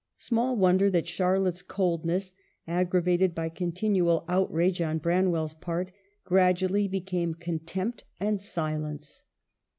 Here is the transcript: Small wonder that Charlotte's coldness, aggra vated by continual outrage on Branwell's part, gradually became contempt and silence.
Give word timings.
Small 0.17 0.55
wonder 0.57 0.89
that 0.89 1.05
Charlotte's 1.07 1.61
coldness, 1.61 2.33
aggra 2.67 3.03
vated 3.03 3.35
by 3.35 3.49
continual 3.49 4.25
outrage 4.27 4.81
on 4.81 4.97
Branwell's 4.97 5.53
part, 5.53 5.91
gradually 6.25 6.87
became 6.87 7.35
contempt 7.35 8.03
and 8.19 8.39
silence. 8.41 9.25